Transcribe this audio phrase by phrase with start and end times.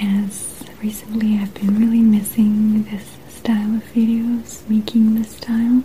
[0.00, 5.82] As recently I've been really missing this style of videos, making this style.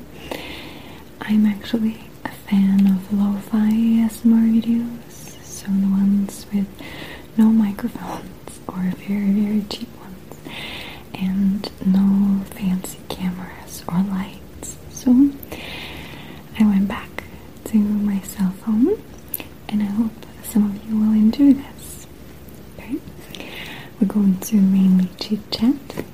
[1.21, 6.67] I'm actually a fan of lo-fi ASMR videos, so the ones with
[7.37, 10.35] no microphones or very, very cheap ones,
[11.13, 14.77] and no fancy cameras or lights.
[14.89, 15.29] So
[16.59, 17.23] I went back
[17.65, 19.01] to my cell phone,
[19.69, 20.11] and I hope
[20.43, 22.07] some of you will enjoy this.
[22.77, 22.97] Okay?
[23.99, 24.55] We're going to
[25.31, 26.05] mainly chit chat.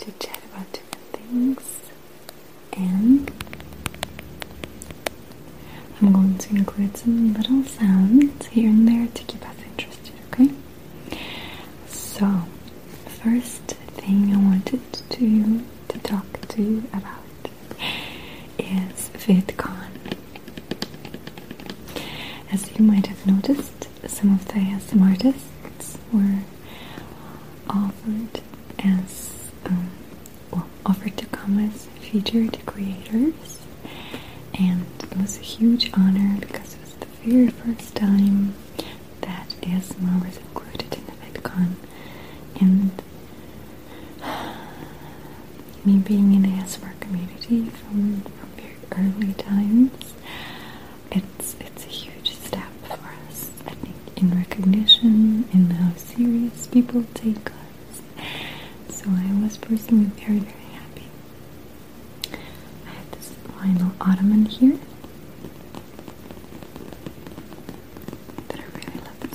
[0.00, 1.80] Chit chat about different things.
[2.76, 3.30] And
[6.00, 10.50] I'm going to include some little sounds here and there to keep us interested, okay?
[11.88, 12.44] So,
[13.22, 13.62] first
[13.96, 17.22] thing I wanted to to talk to you about
[18.58, 19.88] is VidCon.
[22.52, 23.88] As you might have noticed,
[24.24, 26.38] some of the ASMR artists were
[27.68, 28.40] offered
[28.78, 29.32] as
[29.66, 29.90] um,
[30.50, 33.58] well, offered to come as featured creators,
[34.58, 38.54] and it was a huge honor because it was the very first time
[39.20, 41.74] that ASMR was included in the VidCon,
[42.60, 43.02] and
[45.84, 50.14] me being in the ASMR community from, from very early times,
[51.10, 52.94] it's it's a huge step for
[53.28, 53.50] us.
[53.66, 55.92] I think in recognition, in how
[56.94, 58.02] people take us.
[58.88, 61.08] So I was personally very very happy.
[62.86, 64.78] I have this vinyl ottoman here
[68.52, 69.34] I really love the.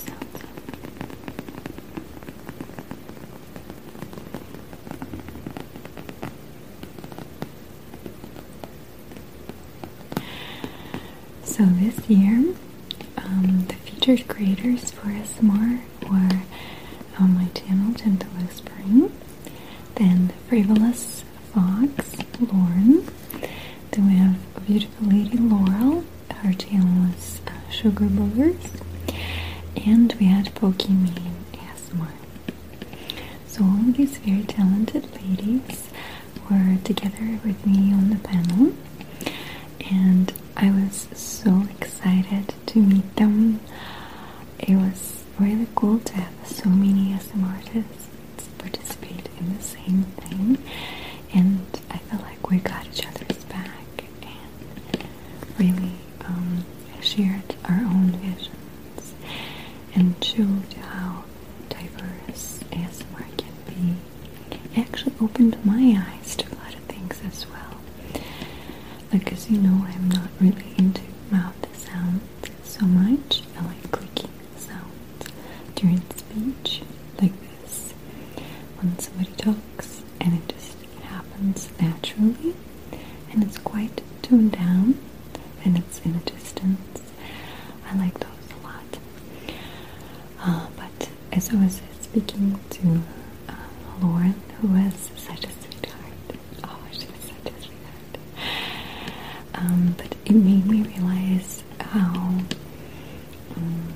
[11.44, 12.54] So this year,
[13.18, 16.42] um, the featured creators for SMR were
[18.02, 19.12] Gentle Whispering,
[19.96, 21.24] then the Frivolous
[21.54, 23.06] Fox, Lauren,
[23.92, 26.04] then we have beautiful lady Laurel,
[26.36, 28.82] her channel is uh, Sugar Boogers,
[29.86, 32.12] and we had Pokimane ASMR.
[33.48, 35.90] So all these very talented ladies
[36.50, 38.74] were together with me on the panel,
[39.92, 43.60] and I was so excited to meet them.
[44.60, 48.08] It was really cool to have so many SM artists
[48.58, 50.58] participate in the same thing,
[51.34, 55.04] and I felt like we got each other's back and
[55.58, 55.94] really
[56.26, 56.66] um,
[57.02, 59.14] shared our own visions
[59.96, 61.24] and showed how
[61.70, 63.96] diverse ASMR can be.
[64.56, 68.22] It actually opened my eyes to a lot of things as well.
[69.14, 71.02] Like as you know, I'm not really into
[71.32, 72.22] mouth sounds
[72.64, 73.42] so much.
[73.58, 75.26] I like clicking sounds
[75.76, 76.82] during speech,
[77.22, 77.34] like
[77.64, 77.94] this.
[78.80, 82.56] When somebody talks and it just happens naturally,
[83.32, 85.00] and it's quite toned down,
[85.64, 87.02] and it's in a distance.
[87.90, 89.00] I like those a lot.
[90.42, 93.02] Uh, but as I was speaking to
[93.50, 93.56] uh,
[94.02, 96.14] Lauren, who was such a sweetheart,
[96.64, 98.18] oh, she such a sweetheart.
[99.56, 102.14] Um, but it made me realize how,
[103.56, 103.94] um,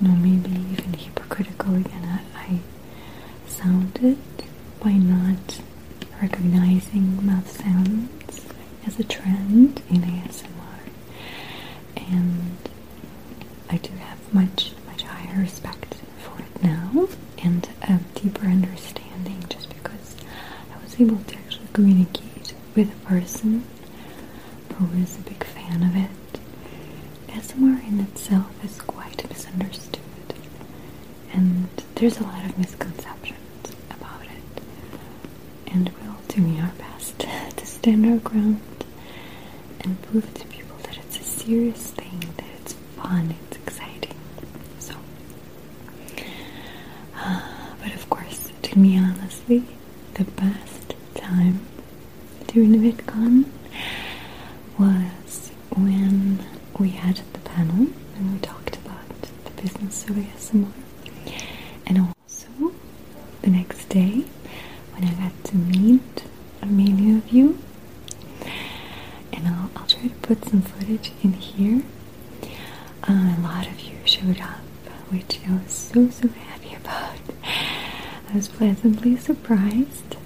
[0.00, 2.60] you know, maybe even hypocritical again I, I
[3.46, 4.18] sounded
[4.80, 5.60] by not
[6.22, 8.46] recognizing mouth sounds
[8.86, 10.46] as a trend in ASMR.
[11.96, 12.56] And
[13.68, 17.08] I do have much, much higher respect for it now.
[17.42, 20.16] And a deeper understanding just because
[20.74, 23.64] I was able to actually communicate with a person
[24.74, 26.10] who is a big fan of it.
[27.46, 30.00] ASMR in itself is quite misunderstood,
[31.32, 33.38] and there's a lot of misconceptions
[33.90, 34.62] about it.
[35.72, 37.18] And we're all doing our best
[37.56, 38.60] to stand our ground
[39.80, 44.16] and prove to people that it's a serious thing, that it's fun, it's exciting.
[44.80, 44.94] So,
[47.16, 47.40] uh,
[47.80, 49.64] but of course, to me, honestly,
[50.14, 51.60] the best time
[52.48, 53.44] during VidCon
[54.78, 56.44] was when
[56.78, 59.08] we had the panel and we talked about
[59.44, 60.72] the business of ASMR.
[61.86, 62.72] And also,
[63.42, 64.24] the next day,
[64.92, 66.24] when I got to meet
[66.64, 67.58] many of you,
[69.32, 71.32] and I'll, I'll try to put some footage in
[71.66, 71.82] here.
[73.08, 74.60] Uh, a lot of you showed up,
[75.10, 77.16] which I was so, so happy about.
[77.44, 80.16] I was pleasantly surprised,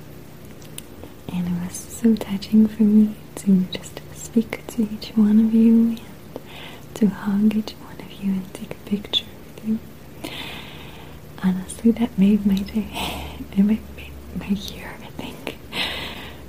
[1.32, 5.88] and it was so touching for me to just speak to each one of you
[5.90, 6.00] and
[6.94, 9.78] to hug each one of you and take a picture with you.
[11.42, 12.88] Honestly, that made my day.
[13.56, 13.80] It made,
[14.38, 15.58] my year, I think.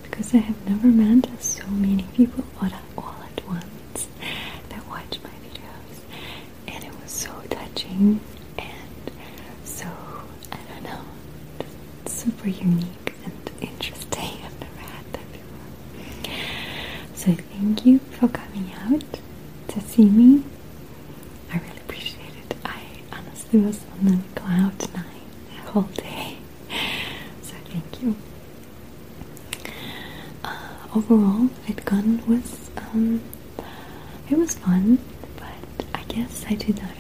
[0.04, 4.08] Because I have never met so many people all at once
[4.70, 5.98] that watch my videos.
[6.68, 7.32] And it was so
[8.02, 8.20] and
[9.64, 9.86] so,
[10.52, 11.02] I don't know,
[12.06, 14.40] super unique and interesting.
[14.46, 16.34] I've never had that before.
[17.16, 19.20] So thank you for coming out
[19.70, 20.44] to see me.
[21.52, 22.56] I really appreciate it.
[22.66, 22.82] I
[23.12, 25.06] honestly was on the cloud nine
[25.56, 26.38] the whole day.
[27.44, 28.16] So thank you.
[30.44, 30.58] Uh,
[30.96, 33.22] overall, VidCon was um,
[34.30, 35.00] it was fun,
[35.36, 36.92] but I guess I did not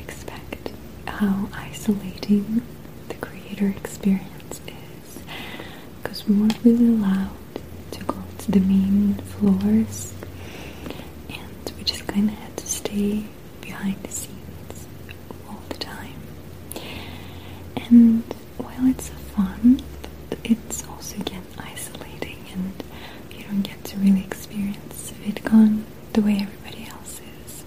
[1.21, 2.61] how isolating
[3.09, 5.19] the creator experience is
[6.01, 7.29] because we weren't really allowed
[7.91, 10.13] to go to the main floors
[11.29, 13.23] and we just kind of had to stay
[13.61, 14.87] behind the scenes
[15.47, 16.21] all the time.
[17.75, 18.23] And
[18.57, 19.79] while it's fun,
[20.43, 22.83] it's also again isolating and
[23.37, 25.83] you don't get to really experience VidCon
[26.13, 27.63] the way everybody else is.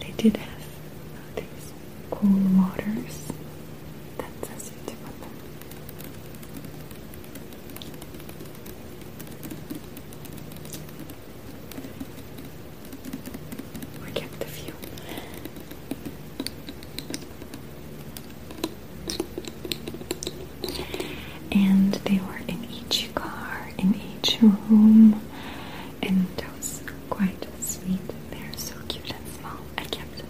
[0.00, 0.57] They did have
[2.20, 3.32] cool waters
[4.18, 5.30] that says you to put them.
[14.04, 14.72] We kept a few.
[21.52, 25.20] And they were in each car, in each room,
[26.02, 28.00] and that was quite sweet.
[28.30, 29.58] They're so cute and small.
[29.76, 30.28] I kept them.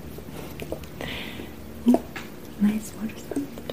[1.88, 2.02] Ooh,
[2.60, 3.72] nice water sound.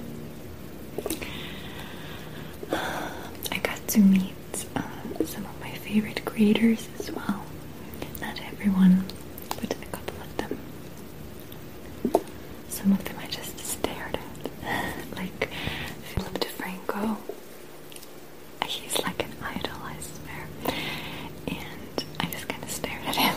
[3.52, 4.34] I got to meet
[4.76, 4.82] uh,
[5.26, 7.44] some of my favorite creators as well.
[8.22, 9.04] Not everyone,
[9.62, 10.58] but a couple of them.
[12.68, 15.16] Some of them I just stared at.
[15.16, 15.50] like
[16.02, 17.18] Philip DeFranco.
[18.66, 20.48] He's like an idol, I swear.
[21.48, 23.36] And I just kind of stared at him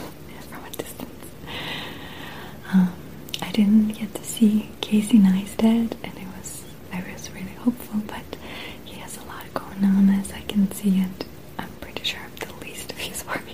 [0.50, 1.26] from a distance.
[2.72, 2.92] Um,
[3.42, 8.38] I didn't get to see Casey Neistat, and it was I was really hopeful, but
[8.84, 11.24] he has a lot going on as I can see, and
[11.58, 13.44] I'm pretty sure I'm the least of his worries.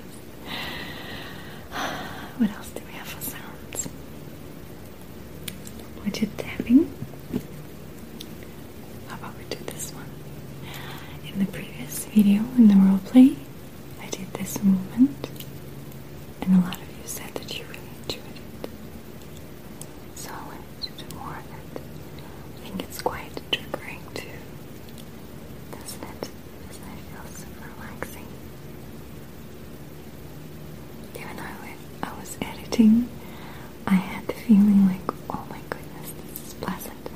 [2.39, 3.89] What else do we have for sounds?
[6.05, 6.93] Widget tapping.
[9.09, 10.07] How about we do this one?
[11.33, 13.37] In the previous video, in the roleplay,
[14.03, 15.29] I did this movement,
[16.43, 18.23] and a lot of you said that you really enjoyed
[18.63, 18.69] it.
[20.15, 21.83] So I wanted to do more of it.
[22.57, 24.39] I think it's quite triggering too,
[25.73, 26.21] doesn't it?
[26.69, 28.27] Doesn't it feel super relaxing?
[31.17, 33.09] Even though I, I was editing,
[33.87, 35.01] I had the feeling like,
[35.31, 37.09] oh my goodness, this is pleasant.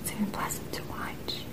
[0.00, 1.44] It's even pleasant to watch.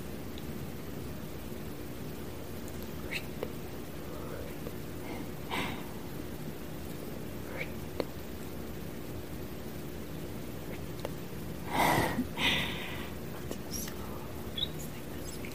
[14.56, 15.54] just like this feeling.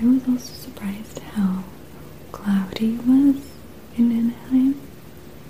[0.00, 1.62] I was also surprised how
[2.32, 3.36] cloudy it was
[3.98, 4.80] in Anaheim.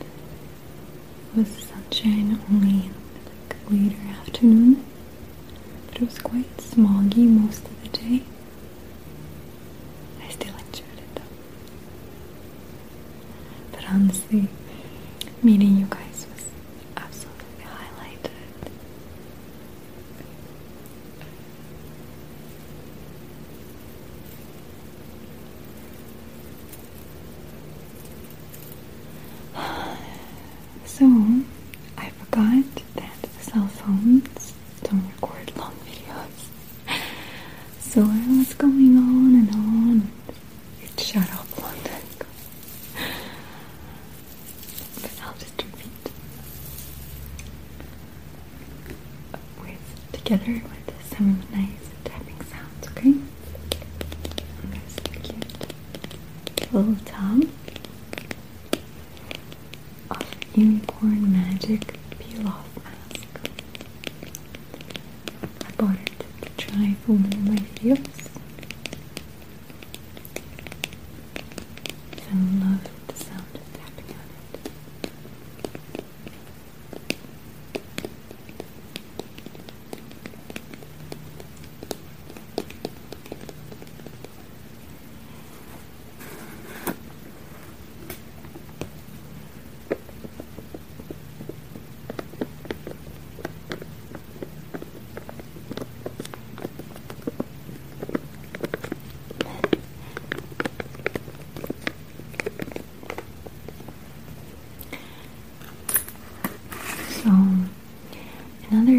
[0.01, 2.95] It was sunshine only in
[3.27, 4.85] like later afternoon,
[5.87, 8.23] but it was quite smoggy most of the day.
[10.25, 11.23] I still enjoyed it though.
[13.73, 14.49] But honestly,
[15.43, 16.47] meeting you guys was
[16.97, 18.31] absolutely highlighted.
[30.85, 31.07] So,
[31.97, 32.65] I forgot
[32.97, 34.53] that cell phones
[34.83, 37.01] don't record long videos.
[37.81, 38.53] So I was
[38.89, 40.11] going on.
[40.83, 42.27] It shut off a long time ago.
[45.03, 46.13] But I'll just repeat.
[49.61, 53.15] With together with some nice tapping sounds, okay?
[54.63, 57.45] I'm gonna stick it little tub
[60.11, 63.41] of Unicorn Magic Peel Off Mask.
[65.67, 68.07] I bought it to try for one of my videos.
[72.23, 74.71] I love the sound of tapping on it.
[107.23, 107.31] So,
[108.71, 108.99] another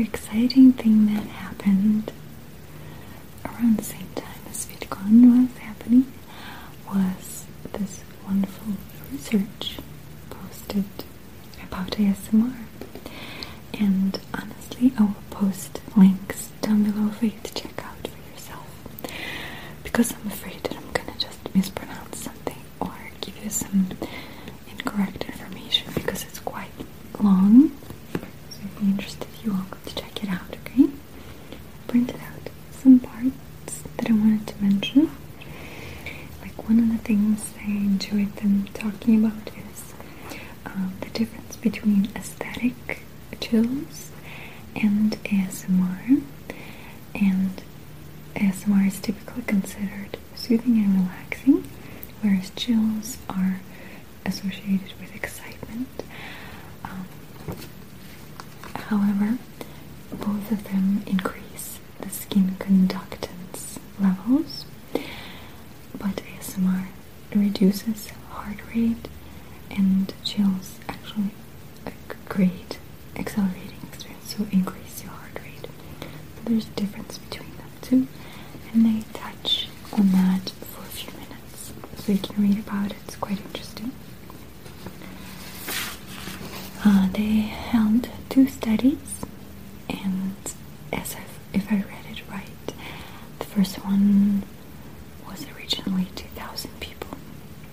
[0.82, 2.12] exciting thing that happened
[3.46, 6.12] around the same time as VidCon was happening
[6.88, 8.74] was this wonderful
[9.12, 9.78] research
[10.30, 10.86] posted
[11.64, 12.56] about ASMR.
[13.80, 18.68] And honestly, I will post links down below for you to check out for yourself.
[19.84, 23.88] Because I'm afraid that I'm gonna just mispronounce something or give you some
[24.70, 26.72] incorrect information because it's quite
[27.20, 27.72] long.
[28.50, 30.88] So if you're interested, you're welcome to check it out, okay?
[31.88, 35.12] Printed out some parts that I wanted to mention.
[36.42, 39.94] Like one of the things I enjoyed them talking about is
[40.66, 43.04] um, the difference between aesthetic
[43.40, 44.12] chills
[44.76, 46.22] and ASMR.
[47.16, 47.62] And
[48.36, 51.64] ASMR is typically considered soothing and relaxing,
[52.22, 53.60] whereas chills are
[54.26, 56.04] associated with excitement.
[56.86, 57.06] Um,
[58.76, 59.38] however,
[60.12, 64.66] both of them increase the skin conductance levels,
[65.98, 66.88] but ASMR
[67.72, 69.08] reduces heart rate
[69.70, 71.32] and chills actually
[71.88, 71.92] uh,
[72.28, 72.78] create
[73.16, 75.68] accelerating experience, so increase your heart rate.
[76.02, 78.08] So there's a difference between them two,
[78.74, 82.98] and they touch on that for a few minutes, so you can read about it.
[83.06, 83.92] It's quite interesting.
[86.84, 89.22] Uh, they held two studies,
[89.90, 90.36] and
[90.92, 92.74] as I've, if I read it right,
[93.40, 94.44] the first one
[95.30, 97.18] was originally 2,000 people,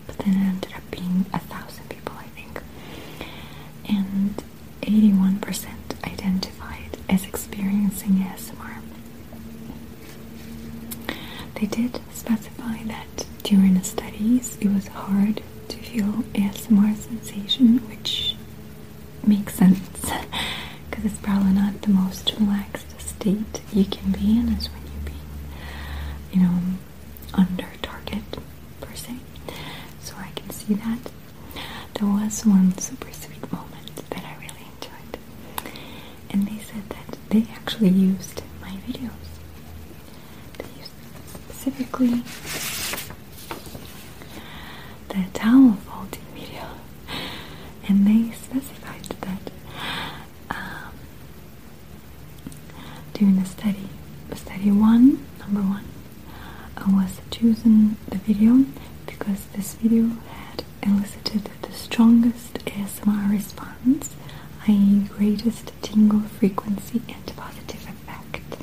[0.06, 2.60] but then it ended up being a thousand people, I think,
[3.88, 4.42] and
[4.82, 5.66] 81%
[6.04, 8.82] identified as experiencing ASMR.
[11.58, 18.36] They did specify that during the studies it was hard to feel ASMR sensation, which
[19.26, 19.80] makes sense
[20.90, 25.04] because it's probably not the most relaxed state you can be in, is when you're
[25.04, 25.28] being,
[26.32, 26.58] you know,
[27.34, 28.22] under target
[28.80, 29.16] per se.
[30.00, 31.10] So I can see that.
[31.94, 35.18] There was one super sweet moment that I really enjoyed,
[36.30, 39.28] and they said that they actually used my videos.
[40.58, 40.92] They used
[41.98, 42.22] specifically
[45.08, 46.68] the towel folding video,
[47.88, 49.50] and they specified that
[50.50, 50.92] um,
[53.14, 53.88] during the study,
[54.34, 55.84] study one, number one,
[56.76, 58.64] I was choosing the video
[59.06, 64.14] because this video had elicited the strongest ASMR response,
[64.68, 68.56] i.e., greatest tingle frequency and positive effect.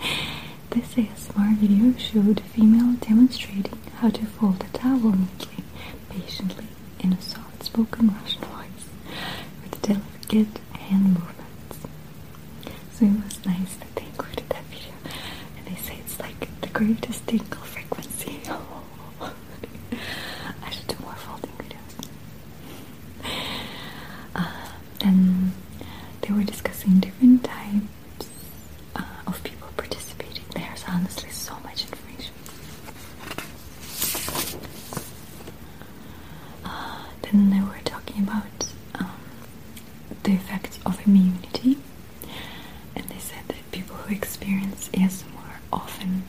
[0.70, 0.98] This
[1.36, 5.64] ASMR video showed a female demonstrating how to fold a towel neatly,
[6.10, 6.66] patiently,
[7.00, 8.88] in a soft-spoken Russian voice,
[9.62, 11.86] with delicate hand movements.
[12.92, 14.92] So it was nice that they included that video,
[15.58, 18.40] and they say it's like the greatest tingle frequency.
[19.20, 22.08] I should do more folding videos.
[24.34, 24.68] Uh,
[25.00, 25.52] and
[26.22, 28.28] they were discussing different types
[28.96, 30.44] uh, of people participating.
[30.54, 32.32] There's honestly so much information.
[36.64, 39.10] Uh, then they were talking about um,
[40.22, 41.78] the effects of immunity,
[42.94, 46.24] and they said that people who experience ASMR often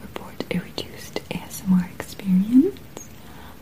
[0.00, 3.08] report a reduced ASMR experience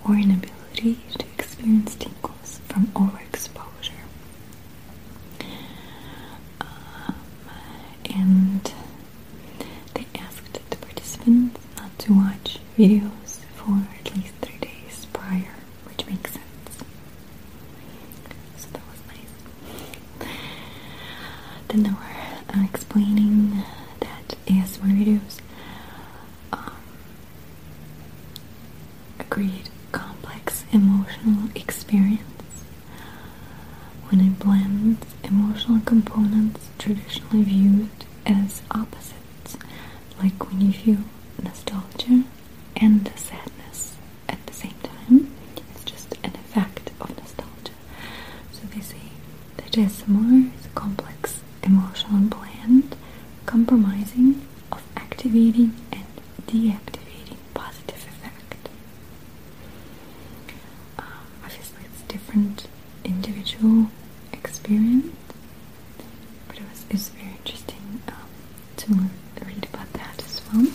[0.07, 4.05] or inability to experience tingles from overexposure.
[12.85, 15.55] Videos for at least three days prior,
[15.89, 16.85] which makes sense.
[18.59, 20.29] So that was nice.
[21.69, 23.63] Then they were uh, explaining
[24.01, 25.39] that ASMR videos
[26.53, 26.73] um,
[29.31, 32.21] create complex emotional experience
[34.09, 37.89] when it blends emotional components traditionally viewed
[38.27, 39.57] as opposites,
[40.23, 40.99] like when you feel
[41.43, 42.25] nostalgia
[42.77, 43.97] and sadness
[44.29, 45.33] at the same time.
[45.57, 47.73] It's just an effect of nostalgia.
[48.53, 49.03] So they say
[49.57, 52.97] that ASMR is a complex emotional blend,
[53.47, 56.05] compromising of activating and
[56.47, 58.69] deactivating positive effect.
[60.99, 61.05] Um,
[61.45, 62.67] obviously, it's different
[63.05, 63.89] individual
[64.33, 65.15] experience,
[66.49, 68.03] but it was it's very interesting
[68.77, 68.93] to
[69.45, 70.67] read about that as well.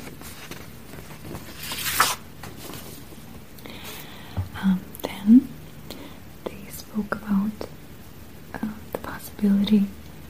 [4.62, 5.48] Um, then
[6.46, 7.52] they spoke about
[8.56, 9.86] uh, the possibility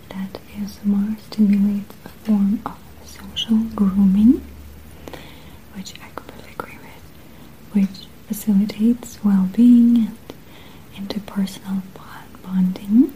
[0.09, 4.45] that ASMR stimulates a form of social grooming,
[5.75, 7.03] which I completely agree with,
[7.73, 10.07] which facilitates well-being
[10.95, 11.81] and interpersonal
[12.43, 13.13] bonding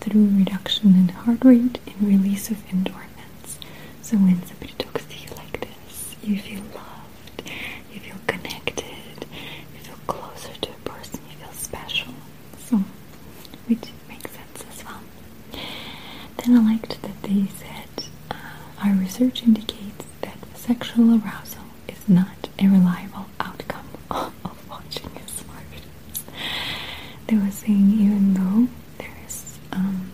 [0.00, 3.58] through reduction in heart rate and release of endorphins.
[4.02, 7.50] So when somebody talks to you like this, you feel loved,
[7.92, 9.26] you feel connected,
[9.74, 12.14] you feel closer to a person, you feel special.
[12.66, 12.76] So,
[13.66, 15.00] which makes sense as well.
[16.38, 18.34] Then I liked that they said uh,
[18.84, 26.22] our research indicates that sexual arousal is not a reliable outcome of watching ASMR videos.
[27.26, 30.10] They were saying even though there is um,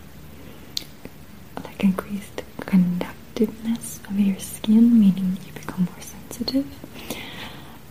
[1.63, 6.65] like increased conductiveness of your skin, meaning you become more sensitive,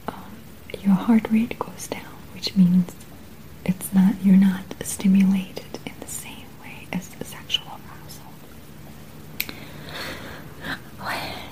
[0.09, 0.37] um,
[0.81, 2.93] your heart rate goes down, which means
[3.65, 8.33] it's not you're not stimulated in the same way as the sexual arousal.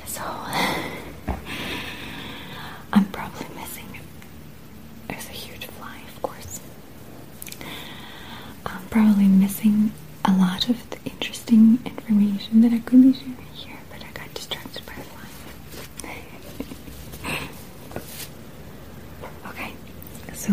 [0.07, 0.23] So
[2.93, 4.01] I'm probably missing.
[5.09, 6.61] There's a huge fly, of course.
[8.67, 9.93] I'm probably missing
[10.25, 11.79] a lot of the interesting
[12.83, 16.19] information that I could be sharing here, but I got distracted by a fly.
[19.51, 19.73] okay,
[20.35, 20.53] so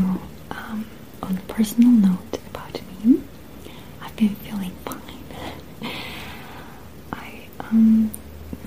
[0.52, 0.86] um,
[1.24, 3.22] on a personal note about me,
[4.02, 5.92] I've been feeling fine.
[7.14, 8.12] I um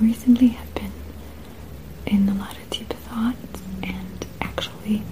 [0.00, 0.92] recently have been
[2.06, 5.02] in a lot of deep thoughts and actually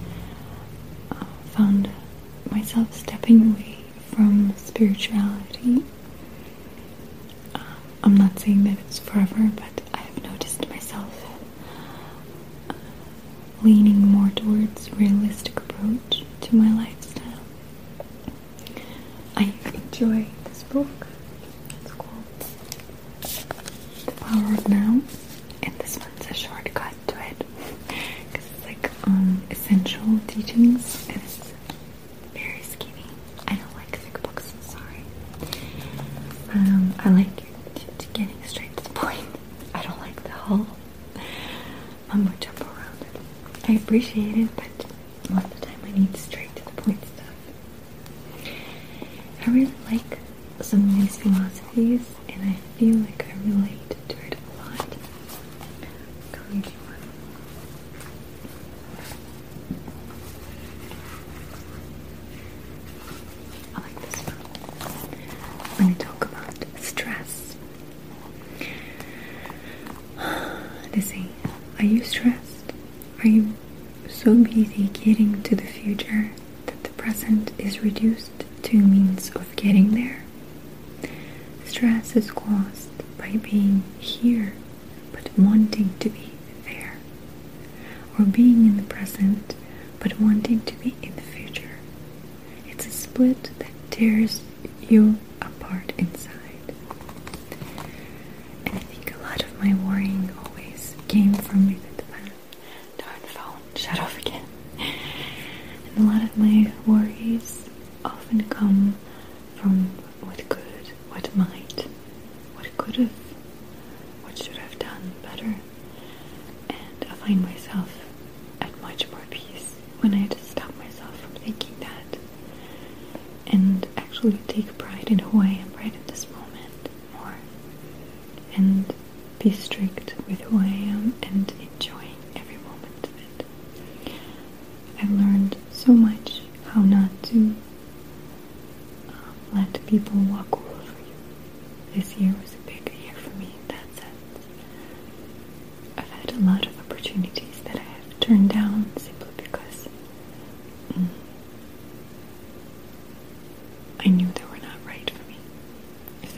[1.13, 1.89] uh, found
[2.51, 3.79] myself stepping away
[4.15, 5.85] from spirituality.
[7.55, 7.65] Um,
[8.03, 11.25] I'm not saying that it's forever, but I have noticed myself
[12.69, 12.75] uh,
[13.63, 17.41] leaning more towards realistic approach to my lifestyle.
[19.37, 21.07] I enjoy this book.
[21.83, 22.25] It's called
[24.33, 25.01] Now,
[25.65, 27.37] and this one's a shortcut to it
[27.89, 31.53] because it's like um, essential teachings and it's
[32.33, 33.07] very skinny.
[33.49, 35.03] I don't like thick books, sorry.
[36.55, 37.43] Um, I like
[38.13, 39.27] getting straight to the point.
[39.75, 40.67] I don't like the whole
[42.13, 43.05] around.
[43.69, 44.87] I appreciate it, but
[45.31, 47.35] most of the time I need straight to the point stuff.
[49.47, 50.19] I really like
[50.61, 54.87] some of these philosophies, and I feel like I relate to it a lot.
[56.35, 57.05] I'll read you one.
[63.77, 64.37] I like this one.
[65.77, 67.57] When I talk about stress,
[71.01, 72.75] Are you stressed?
[73.25, 73.55] Are you
[74.07, 76.31] so busy getting to the future
[76.67, 80.23] that the present is reduced to a means of getting there?
[81.65, 84.53] Stress is caused by being here
[85.11, 86.33] but wanting to be
[86.67, 86.99] there,
[88.19, 89.55] or being in the present
[90.01, 91.79] but wanting to be in the future.
[92.69, 94.43] It's a split that tears
[94.83, 96.40] you apart inside.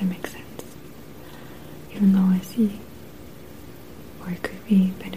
[0.02, 0.64] that makes sense.
[1.94, 2.80] Even though I see,
[4.20, 5.11] or it could be that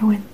[0.00, 0.33] I went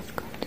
[0.00, 0.39] Ивановка.